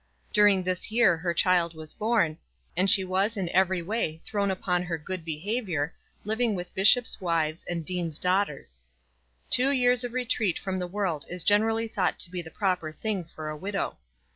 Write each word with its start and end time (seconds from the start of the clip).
During 0.33 0.63
this 0.63 0.89
year 0.89 1.15
her 1.17 1.31
child 1.31 1.75
was 1.75 1.93
born, 1.93 2.39
and 2.75 2.89
she 2.89 3.03
was 3.03 3.37
in 3.37 3.49
every 3.49 3.83
way 3.83 4.19
thrown 4.25 4.49
upon 4.49 4.81
her 4.81 4.97
good 4.97 5.23
behaviour, 5.23 5.93
living 6.25 6.55
with 6.55 6.73
bishops' 6.73 7.21
wives 7.21 7.63
and 7.69 7.85
deans' 7.85 8.17
daughters. 8.17 8.81
Two 9.51 9.69
years 9.69 10.03
of 10.03 10.13
retreat 10.13 10.57
from 10.57 10.79
the 10.79 10.87
world 10.87 11.25
is 11.29 11.43
generally 11.43 11.87
thought 11.87 12.17
to 12.21 12.31
be 12.31 12.41
the 12.41 12.49
proper 12.49 12.91
thing 12.91 13.23
for 13.23 13.49
a 13.49 13.55
widow. 13.55 13.99